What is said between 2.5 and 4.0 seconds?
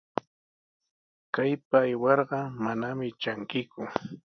manami trankiku.